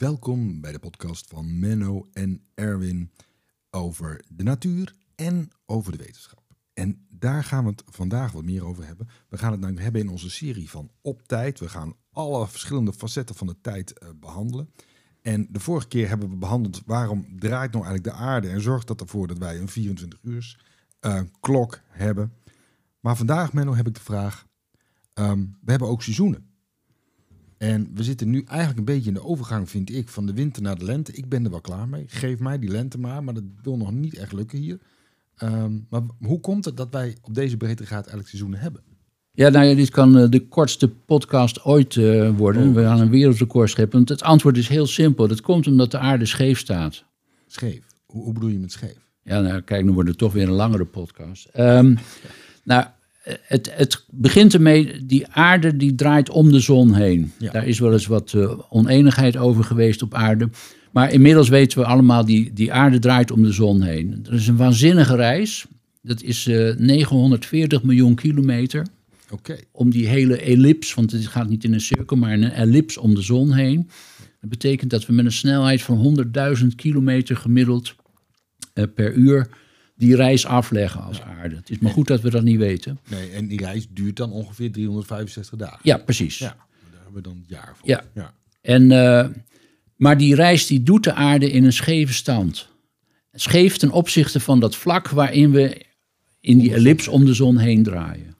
[0.00, 3.10] Welkom bij de podcast van Menno en Erwin
[3.70, 6.42] over de natuur en over de wetenschap.
[6.74, 9.08] En daar gaan we het vandaag wat meer over hebben.
[9.28, 11.58] We gaan het namelijk hebben in onze serie van Op Tijd.
[11.58, 14.70] We gaan alle verschillende facetten van de tijd uh, behandelen.
[15.22, 18.86] En de vorige keer hebben we behandeld waarom draait nou eigenlijk de aarde en zorgt
[18.86, 20.64] dat ervoor dat wij een 24 uur
[21.00, 22.32] uh, klok hebben.
[23.00, 24.46] Maar vandaag, Menno, heb ik de vraag.
[25.14, 26.49] Um, we hebben ook seizoenen.
[27.60, 30.62] En we zitten nu eigenlijk een beetje in de overgang, vind ik, van de winter
[30.62, 31.12] naar de lente.
[31.12, 32.04] Ik ben er wel klaar mee.
[32.06, 34.78] Geef mij die lente maar, maar dat wil nog niet echt lukken hier.
[35.42, 38.82] Um, maar hoe komt het dat wij op deze breedtegraad eigenlijk seizoenen hebben?
[39.32, 42.68] Ja, nou ja, dit kan uh, de kortste podcast ooit uh, worden.
[42.68, 42.74] Oh.
[42.74, 43.96] We gaan een wereldrecord scheppen.
[43.96, 45.28] Want het antwoord is heel simpel.
[45.28, 47.04] Dat komt omdat de aarde scheef staat.
[47.46, 47.84] Scheef?
[48.06, 49.10] Hoe, hoe bedoel je met scheef?
[49.22, 51.48] Ja, nou kijk, nu wordt het toch weer een langere podcast.
[51.58, 51.98] Um,
[52.64, 52.86] nou,
[53.42, 57.32] het, het, begint ermee, die aarde die draait om de zon heen.
[57.38, 57.52] Ja.
[57.52, 60.48] Daar is wel eens wat uh, oneenigheid over geweest op aarde.
[60.90, 64.24] Maar inmiddels weten we allemaal, die, die aarde draait om de zon heen.
[64.26, 65.66] Er is een waanzinnige reis.
[66.02, 68.86] Dat is uh, 940 miljoen kilometer.
[69.30, 69.64] Okay.
[69.72, 72.98] Om die hele ellips, want het gaat niet in een cirkel, maar in een ellips
[72.98, 73.88] om de zon heen.
[74.40, 76.24] Dat betekent dat we met een snelheid van
[76.60, 77.94] 100.000 kilometer gemiddeld
[78.74, 79.48] uh, per uur
[80.00, 81.56] die reis afleggen als aarde.
[81.56, 82.98] Het is maar goed dat we dat niet weten.
[83.08, 85.78] Nee, en die reis duurt dan ongeveer 365 dagen.
[85.82, 86.38] Ja, precies.
[86.38, 86.56] Ja,
[86.90, 87.88] daar hebben we dan het jaar voor.
[87.88, 88.04] Ja.
[88.14, 88.34] ja.
[88.60, 89.26] En, uh,
[89.96, 92.68] maar die reis die doet de aarde in een scheve stand.
[93.32, 95.82] Scheef ten opzichte van dat vlak waarin we
[96.40, 98.36] in die ellips om de zon heen draaien.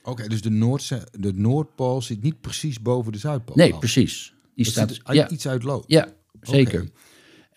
[0.00, 3.56] Oké, okay, dus de, Noordse, de Noordpool zit niet precies boven de Zuidpool?
[3.56, 4.34] Nee, precies.
[4.54, 5.28] Die dat staat uit, ja.
[5.28, 5.84] iets uit lood?
[5.86, 6.08] Ja,
[6.42, 6.80] zeker.
[6.80, 6.92] Okay.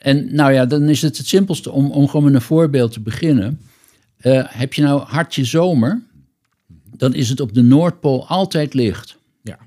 [0.01, 2.99] En nou ja, dan is het het simpelste om, om gewoon met een voorbeeld te
[2.99, 3.59] beginnen.
[4.21, 6.01] Uh, heb je nou hartje zomer,
[6.95, 9.17] dan is het op de Noordpool altijd licht.
[9.43, 9.57] Ja.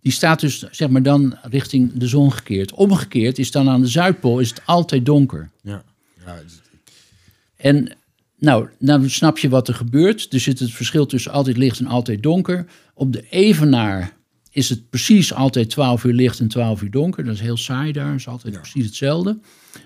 [0.00, 2.72] Die staat dus zeg maar dan richting de zon gekeerd.
[2.72, 5.50] Omgekeerd is dan aan de Zuidpool is het altijd donker.
[5.62, 5.82] Ja.
[6.24, 6.38] ja
[7.56, 7.96] en
[8.38, 10.32] nou, dan snap je wat er gebeurt.
[10.32, 12.66] Er zit het verschil tussen altijd licht en altijd donker.
[12.94, 14.16] Op de evenaar
[14.54, 17.24] is het precies altijd 12 uur licht en 12 uur donker.
[17.24, 18.60] Dat is heel saai daar, dat is altijd ja.
[18.60, 19.38] precies hetzelfde.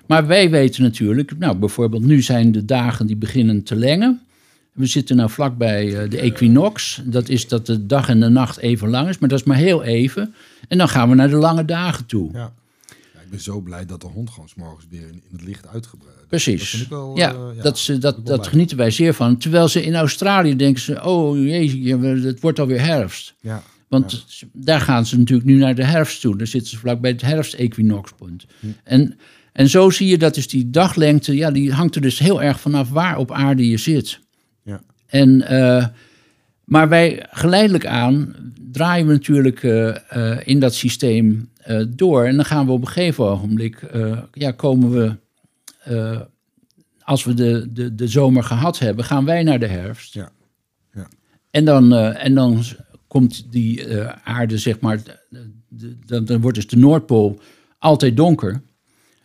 [0.07, 4.21] Maar wij weten natuurlijk, nou bijvoorbeeld nu zijn de dagen die beginnen te lengen.
[4.73, 7.03] We zitten nou vlakbij uh, de equinox.
[7.05, 9.57] Dat is dat de dag en de nacht even lang is, maar dat is maar
[9.57, 10.35] heel even.
[10.69, 12.33] En dan gaan we naar de lange dagen toe.
[12.33, 12.53] Ja.
[13.15, 15.67] ja ik ben zo blij dat de hond gewoon s morgens weer in, het licht
[15.67, 16.27] uitgebreid.
[16.29, 16.71] Precies.
[16.71, 19.37] Dat, wel, ja, uh, ja, dat, ze, dat, dat genieten wij zeer van.
[19.37, 23.35] Terwijl ze in Australië denken ze, oh jee, het wordt alweer herfst.
[23.41, 23.63] Ja.
[23.89, 24.47] Want ja.
[24.53, 26.37] daar gaan ze natuurlijk nu naar de herfst toe.
[26.37, 28.47] Daar zitten ze vlakbij het herfstequinoxpunt.
[28.61, 28.67] Hm.
[28.85, 29.19] En,
[29.53, 32.61] en zo zie je dat dus die daglengte, ja, die hangt er dus heel erg
[32.61, 34.21] vanaf waar op aarde je zit.
[34.63, 34.81] Ja.
[35.07, 35.87] En, uh,
[36.65, 38.35] maar wij geleidelijk aan
[38.73, 41.51] draaien we natuurlijk uh, uh, in dat systeem
[41.89, 42.25] door.
[42.25, 43.81] En dan gaan we op een gegeven ogenblik,
[44.33, 45.17] ja, komen we,
[47.03, 50.15] als we de, de, de zomer gehad hebben, gaan wij naar de herfst.
[50.15, 50.31] Ja.
[50.93, 51.09] Ja.
[51.51, 52.63] En dan, en dan
[53.09, 55.03] komt die uh, aarde, zeg maar,
[56.07, 57.41] dan, dan wordt dus de Noordpool
[57.79, 58.63] altijd donker.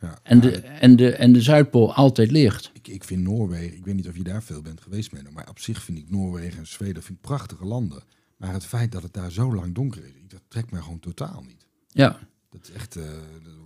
[0.01, 2.69] Ja, en, de, en, de, en de Zuidpool altijd licht.
[2.73, 5.49] Ik, ik vind Noorwegen, ik weet niet of je daar veel bent geweest, mee, maar
[5.49, 8.03] op zich vind ik Noorwegen en Zweden vind ik prachtige landen.
[8.37, 11.43] Maar het feit dat het daar zo lang donker is, dat trekt mij gewoon totaal
[11.47, 11.67] niet.
[11.87, 12.19] Ja.
[12.49, 13.03] Dat is echt uh,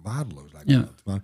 [0.03, 0.79] waardeloos lijkt me Ja.
[0.79, 1.01] dat.
[1.05, 1.21] Maar,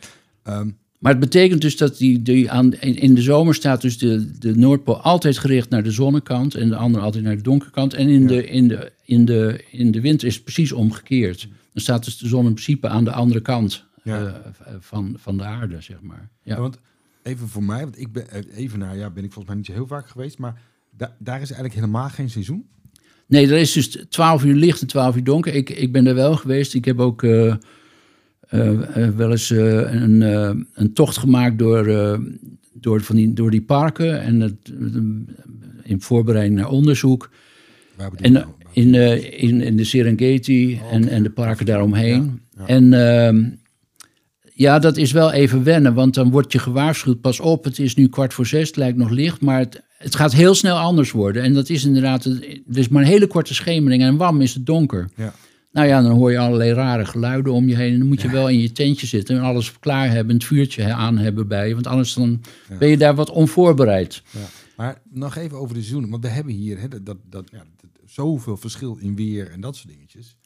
[0.59, 4.31] um, Maar het betekent dus dat die, die aan, in, de zomer staat dus de,
[4.40, 7.94] de Noordpool altijd gericht naar de zonnekant en de andere altijd naar de donkerkant.
[7.94, 8.28] En in, Ja.
[8.28, 11.41] de, in, de, in, de, in de winter is het precies omgekeerd.
[11.74, 14.25] Dan staat dus de zon in principe aan de andere kant Ja.
[14.28, 16.30] eh, van, van de aarde, zeg maar.
[16.44, 16.56] Ja.
[16.56, 16.78] Ja, want
[17.24, 19.66] even voor mij, want ik ben eh, even naar, ja, ben ik volgens mij niet
[19.66, 20.62] zo heel vaak geweest, maar
[20.97, 22.66] da daar is eigenlijk helemaal geen seizoen.
[23.28, 25.53] Nee, er is dus 12 uur licht en 12 uur donker.
[25.56, 26.74] Ik, ik ben er wel geweest.
[26.74, 27.56] Ik heb ook eh,
[29.16, 32.20] wel eens eh, een, eh, een tocht gemaakt door, eh,
[32.74, 34.22] door, van die, door die parken.
[34.22, 34.74] En het,
[35.84, 37.29] in voorbereiding naar onderzoek.
[37.96, 38.53] Waar bedoel je En nou?
[38.73, 42.41] in, eh, in, in de Serengeti Oh, en, en de parken daaromheen.
[42.56, 42.67] Ja, ja.
[42.67, 43.50] En ehm,
[44.53, 47.22] ja, dat is wel even wennen, want dan word je gewaarschuwd.
[47.22, 50.16] Pas op, het is nu kwart voor zes, het lijkt nog licht, maar het, het
[50.16, 51.44] gaat heel snel anders worden.
[51.44, 54.66] En dat is inderdaad, er is maar een hele korte schemering en wam is het
[54.66, 55.09] donker.
[55.16, 55.34] Ja.
[55.73, 57.93] Nou ja, dan hoor je allerlei rare geluiden om je heen.
[57.93, 60.93] En dan moet je wel in je tentje zitten en alles klaar hebben, het vuurtje
[60.93, 61.73] aan hebben bij je.
[61.73, 62.78] Want anders dan Ja.
[62.78, 64.23] ben je daar wat onvoorbereid.
[64.31, 64.40] Ja.
[64.78, 67.58] Maar nog even over de seizoenen, want we hebben hier hè, dat, dat, dat, ja,
[67.58, 70.37] dat- zoveel verschil in weer en dat soort dingetjes.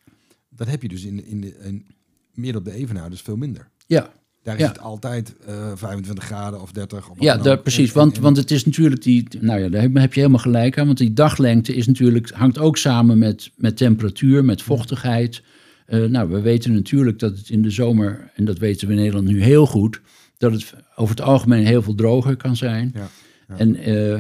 [0.49, 1.85] Dat heb je dus in, in, de, in
[2.33, 3.69] meer op de evenaar, dus veel minder.
[3.87, 4.11] Ja,
[4.47, 4.67] Daar is Ja.
[4.67, 6.99] het altijd eh 25 graden of 30.
[6.99, 7.91] Of wat Ja, daar, precies.
[7.91, 9.27] Want, want het is natuurlijk die.
[9.39, 10.85] Nou ja, daar heb, je helemaal gelijk aan.
[10.85, 15.43] Want die daglengte is natuurlijk, hangt ook samen met, met temperatuur, met vochtigheid.
[15.85, 18.99] Eh, nou, we weten natuurlijk dat het in de zomer, en dat weten we in
[18.99, 20.01] Nederland nu heel goed,
[20.37, 22.91] dat het over het algemeen heel veel droger kan zijn.
[22.93, 23.09] Ja,
[23.47, 23.57] ja.
[23.57, 24.13] En, eh,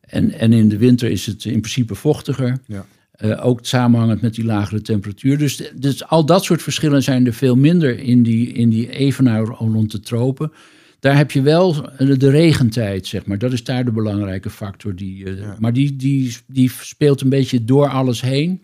[0.00, 2.58] en, en in de winter is het in principe vochtiger.
[2.66, 2.86] Ja.
[3.20, 5.38] Eh, ook samenhangend met die lagere temperatuur.
[5.38, 9.42] Dus, dus al dat soort verschillen zijn er veel minder in die, in die evenaar
[9.44, 10.52] rond de tropen.
[11.00, 13.38] Daar heb je wel de regentijd, zeg maar.
[13.38, 14.94] Dat is daar de belangrijke factor.
[14.96, 15.56] Die, eh, Ja.
[15.58, 18.62] Maar die, die, die speelt een beetje door alles heen.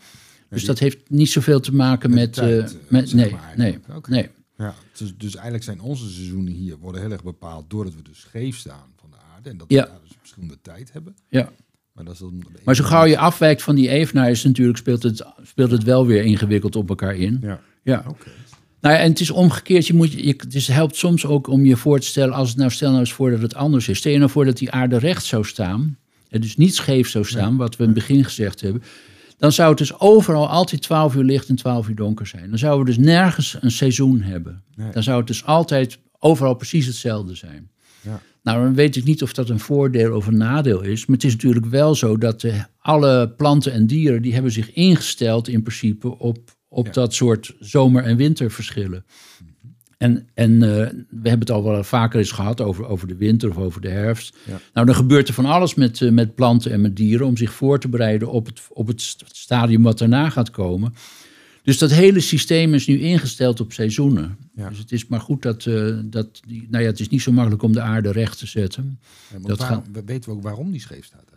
[0.49, 2.35] Dus die- dat heeft niet zoveel te maken Met met...
[2.35, 3.79] de tijd, eh, eh, met zeg nee, maar nee,
[4.09, 4.29] nee.
[4.59, 8.20] Ja, dus, dus eigenlijk zijn onze seizoenen hier worden heel erg bepaald doordat we dus
[8.20, 9.50] scheef staan van de aarde.
[9.50, 9.82] En dat Ja.
[9.82, 11.14] we daar dus verschillende tijd hebben.
[11.29, 11.52] Ja.
[11.96, 15.02] Maar, dat is dan Maar zo gauw je afwijkt van die evenaar is natuurlijk, speelt
[15.02, 17.38] het, speelt het wel weer ingewikkeld op elkaar in.
[17.43, 18.04] Ja, Ja.
[18.08, 18.28] oké.
[18.81, 19.87] Nou ja, en het is omgekeerd.
[19.87, 22.58] Je moet, je, het is- helpt soms ook om je voor te stellen, als het
[22.58, 23.98] nou stel nou eens voor dat het anders is.
[23.98, 25.98] Stel je nou voor dat die aarde recht zou staan,
[26.28, 28.82] en dus niet scheef zou staan, wat we in het begin gezegd hebben.
[29.38, 32.49] Dan zou het dus overal altijd 12 uur licht en 12 uur donker zijn.
[32.49, 34.62] Dan zouden we dus nergens een seizoen hebben.
[34.75, 34.90] Nee.
[34.90, 37.70] Dan zou het dus altijd overal precies hetzelfde zijn.
[38.06, 38.20] Ja.
[38.43, 41.06] Nou, dan weet ik niet of dat een voordeel of een nadeel is.
[41.06, 44.23] Maar het is natuurlijk wel zo dat eh, alle planten en dieren...
[44.23, 46.38] die hebben zich ingesteld in principe op,
[46.69, 46.93] op Ja.
[46.93, 49.05] dat soort zomer- en winterverschillen.
[49.99, 50.69] En, en eh,
[51.11, 53.88] we hebben het al wel vaker eens gehad over, over de winter of over de
[53.88, 54.37] herfst.
[54.47, 54.61] Ja.
[54.73, 57.26] Nou, dan gebeurt er van alles met, eh, met planten en met dieren...
[57.26, 60.94] om zich voor te bereiden op het, op het st- stadium wat daarna gaat komen.
[61.62, 64.37] Dus dat hele systeem is nu ingesteld op seizoenen.
[64.56, 64.69] Ja.
[64.69, 67.32] Dus het is maar goed dat, eh, dat die, nou ja, het is niet zo
[67.32, 68.99] makkelijk om de aarde recht te zetten.
[69.32, 69.38] Ja,
[69.91, 71.37] Dat weten we ook waarom die scheef staat eigenlijk?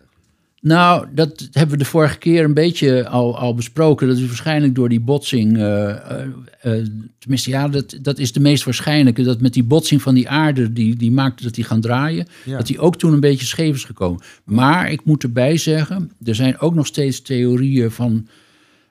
[0.62, 4.08] Nou, dat hebben we de vorige keer een beetje al, al besproken.
[4.08, 5.58] Dat is waarschijnlijk door die botsing.
[5.58, 6.22] eh,
[6.62, 6.86] eh,
[7.20, 9.24] tenminste, ja, dat, dat is de meest waarschijnlijke.
[9.24, 12.28] Dat met die botsing van die aarde, die, die maakte dat die gaan draaien.
[12.46, 12.58] Ja.
[12.58, 14.22] Dat die ook toen een beetje scheef is gekomen.
[14.44, 18.28] Maar ik moet erbij zeggen, er zijn ook nog steeds theorieën van.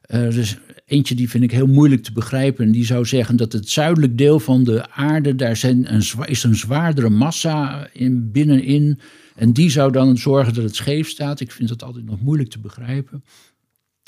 [0.09, 2.65] is eentje die vind ik heel moeilijk te begrijpen.
[2.65, 6.43] En die zou zeggen dat het zuidelijk deel van de aarde, daar zijn een, is
[6.43, 8.99] een zwaardere massa in, binnenin.
[9.35, 11.41] En die zou dan zorgen dat het scheef staat.
[11.41, 13.25] Ik vind dat altijd nog moeilijk te begrijpen.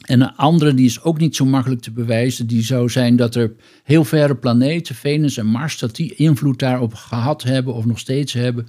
[0.06, 3.34] En een andere, die is ook niet zo makkelijk te bewijzen, die zou zijn dat
[3.34, 3.52] er
[3.84, 8.32] heel verre planeten, Venus en Mars, dat die invloed daarop gehad hebben of nog steeds
[8.32, 8.66] hebben.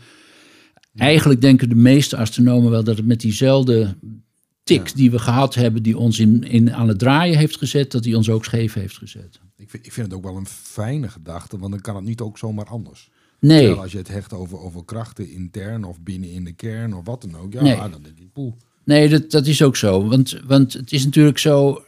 [0.95, 3.95] Eigenlijk denken de meeste astronomen wel dat het met diezelfde
[4.63, 8.03] tik die we gehad hebben, die ons in, in, aan het draaien heeft gezet, dat
[8.03, 9.39] die ons ook scheef heeft gezet.
[9.57, 12.21] Ik vind, ik vind het ook wel een fijne gedachte, want dan kan het niet
[12.21, 13.09] ook zomaar anders.
[13.39, 16.93] Nee, Terwijl als je het hecht over, over krachten intern of binnen in de kern
[16.93, 17.75] of wat dan ook, ja, Nee.
[17.75, 18.53] dan denk ik, poeh.
[18.83, 20.07] Nee, dat, dat is ook zo.
[20.07, 21.83] Want, want het is natuurlijk zo.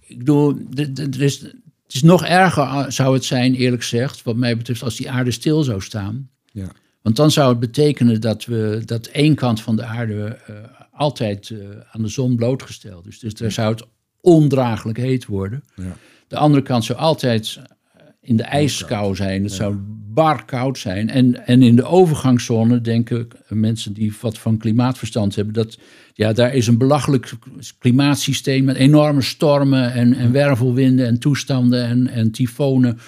[0.00, 0.58] Ik bedoel,
[0.94, 4.82] er is, het is nog erger ah, zou het zijn, eerlijk gezegd, wat mij betreft,
[4.82, 6.30] als die aarde stil zou staan.
[6.52, 6.72] Ja,
[7.04, 10.54] Want dan zou het betekenen dat, we, dat één kant van de aarde eh,
[10.90, 11.58] altijd eh,
[11.90, 13.18] aan de zon blootgesteld is.
[13.18, 13.84] Dus daar zou het
[14.20, 15.64] ondraaglijk heet worden.
[15.74, 15.96] ja,
[16.28, 19.42] De andere kant zou altijd eh, in de ijskou zijn.
[19.42, 19.76] Het zou
[20.14, 21.10] bar koud zijn.
[21.10, 25.54] En, en in de overgangszone denken mensen die wat van klimaatverstand hebben...
[25.54, 25.78] dat
[26.14, 27.32] ja, daar is een belachelijk
[27.78, 29.92] klimaatsysteem met enorme stormen...
[29.92, 32.98] en, en wervelwinden en toestanden en, en tyfonen.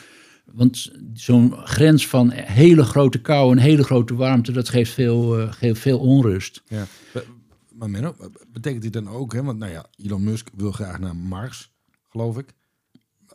[0.56, 4.52] Want zo'n grens van hele grote kou en hele grote warmte...
[4.52, 6.62] dat geeft veel, eh, geeft veel onrust.
[6.68, 6.86] ja.
[7.78, 8.16] Maar Menno,
[8.52, 11.72] betekent dit dan ook, hè, want nou ja, Elon Musk wil graag naar Mars,
[12.08, 12.52] geloof ik.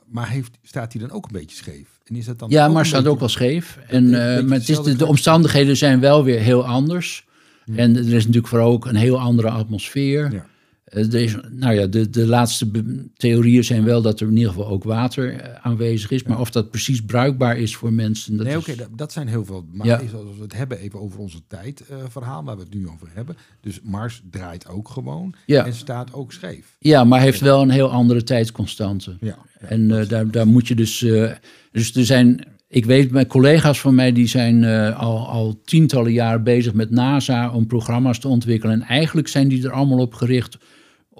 [0.05, 1.99] Maar heeft, staat hij dan ook een beetje scheef?
[2.03, 3.77] En is dat dan Ja, Mars staat ook wel scheef.
[3.87, 7.27] En, eh, maar het is de, omstandigheden zijn wel weer heel anders.
[7.75, 10.33] En er is natuurlijk vooral ook een heel andere atmosfeer.
[10.33, 10.45] Ja.
[10.91, 12.71] Eh, er is, nou ja, de, de laatste
[13.17, 16.23] theorieën zijn wel dat er in ieder geval ook water eh, aanwezig is.
[16.23, 18.37] Maar of dat precies bruikbaar is voor mensen.
[18.37, 19.65] Dat Nee, oké, dat, dat zijn heel veel.
[19.71, 19.99] Maar Ja.
[19.99, 22.87] is als we het hebben even over onze tijd eh, verhaal, waar we het nu
[22.87, 23.37] over hebben.
[23.61, 25.65] Dus Mars draait ook gewoon Ja.
[25.65, 26.75] en staat ook scheef.
[26.79, 29.17] Ja, maar heeft wel een heel andere tijdsconstante.
[29.19, 30.99] Ja, en daar, daar moet je dus.
[31.71, 32.45] dus er zijn.
[32.67, 37.51] Ik weet, mijn collega's van mij die zijn al, al tientallen jaren bezig met NASA
[37.51, 38.81] om programma's te ontwikkelen.
[38.81, 40.57] En eigenlijk zijn die er allemaal op gericht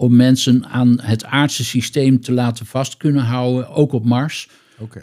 [0.01, 4.49] om mensen aan het aardse systeem te laten vast kunnen houden, ook op Mars.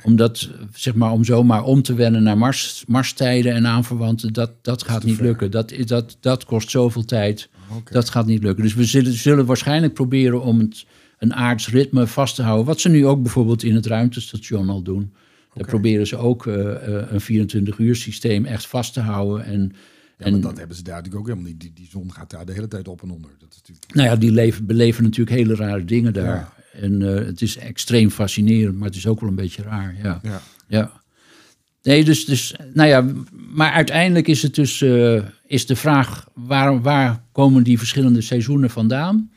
[0.04, 4.82] Omdat, zeg maar, om zomaar om te wennen naar Mars, Marstijden en aanverwanten, dat, dat
[4.82, 5.24] gaat niet ver.
[5.24, 5.50] lukken.
[5.50, 7.48] Dat, is- dat, dat kost zoveel tijd.
[7.90, 8.64] Dat gaat niet lukken.
[8.64, 10.86] Dus we zullen, zullen waarschijnlijk proberen om het,
[11.18, 12.66] een aards ritme vast te houden.
[12.66, 15.12] Wat ze nu ook bijvoorbeeld in het ruimtestation al doen.
[15.54, 19.44] Daar proberen ze ook eh, eh, een 24-uur systeem echt vast te houden.
[19.44, 19.72] En,
[20.18, 21.60] Ja, en maar dat hebben ze daar natuurlijk ook helemaal niet.
[21.60, 23.30] Die, die zon gaat daar de hele tijd op en onder.
[23.38, 23.94] Dat is natuurlijk.
[23.94, 26.24] nou ja, die leven, beleven natuurlijk hele rare dingen daar.
[26.24, 26.52] Ja.
[26.72, 29.96] En eh, het is extreem fascinerend, maar het is ook wel een beetje raar.
[30.02, 30.20] Ja.
[30.22, 30.40] Ja.
[30.66, 31.00] Ja.
[31.82, 36.82] Nee, dus, dus, nou ja, maar uiteindelijk is het dus, eh, is de vraag, waar,
[36.82, 39.30] waar komen die verschillende seizoenen vandaan?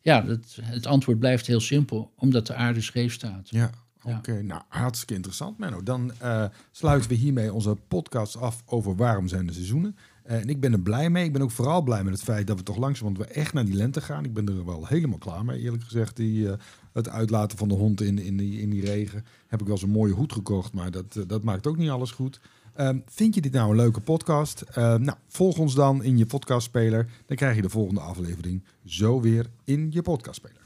[0.00, 3.48] Ja, dat, het antwoord blijft heel simpel, omdat de aarde scheef staat.
[3.50, 3.70] Ja,
[4.04, 4.16] Ja.
[4.16, 5.82] Oké, nou hartstikke interessant, Menno.
[5.82, 9.96] Dan eh, sluiten we hiermee onze podcast af over waarom zijn de seizoenen.
[10.30, 11.24] En ik ben er blij mee.
[11.24, 13.52] Ik ben ook vooral blij met het feit dat we toch langzaam, want we echt
[13.52, 14.24] naar die lente gaan.
[14.24, 16.16] Ik ben er wel helemaal klaar mee, eerlijk gezegd.
[16.16, 16.58] Die, eh,
[16.92, 19.24] het uitlaten van de hond in, in, die, in die regen.
[19.46, 21.90] Heb ik wel eens een mooie hoed gekocht, maar dat, eh, dat maakt ook niet
[21.90, 22.40] alles goed.
[22.74, 24.60] Ehm, vind je dit nou een leuke podcast?
[24.60, 27.06] Ehm, nou, volg ons dan in je podcastspeler.
[27.26, 30.59] Dan krijg je de volgende aflevering zo weer in je podcastspeler.